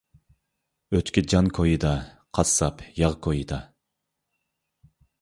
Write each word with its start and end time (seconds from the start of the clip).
ئۆچكە 0.97 1.23
جان 1.33 1.51
كويىدا، 1.59 1.93
قاسساپ 2.39 2.83
ياغ 3.03 3.17
كويىدا. 3.29 3.63